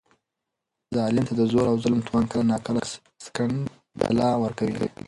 ظالم 0.95 1.23
ته 1.27 1.33
د 1.39 1.41
زور 1.51 1.65
او 1.71 1.75
ظلم 1.83 2.01
توان 2.07 2.23
کله 2.31 2.43
ناکله 2.51 2.81
سنګدلان 3.25 4.35
ورکوي. 4.39 4.87